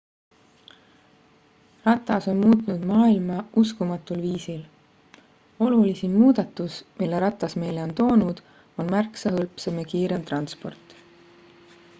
[1.89, 4.63] ratas on muutnud maailma uskumatul viisil
[5.67, 8.45] olulisim muudatus mille ratas meile on toonud
[8.85, 11.01] on märksa hõlpsam ja kiirem transport